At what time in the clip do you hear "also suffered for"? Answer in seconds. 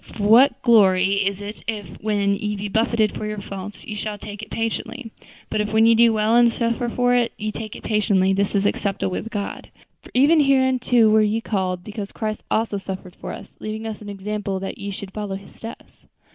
12.49-13.31